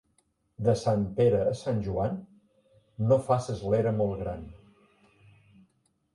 [0.67, 2.17] De sant Pere a sant Joan
[3.11, 4.43] no faces l'era molt gran.